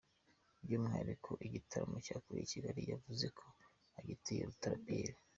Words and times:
By’umwihariko 0.63 1.31
igitaramo 1.45 1.97
yakoreye 2.09 2.45
i 2.45 2.51
Kigali 2.51 2.81
yavuze 2.91 3.25
ko 3.37 3.45
agituye 3.99 4.41
Rutare 4.47 4.77
Pierre. 4.85 5.17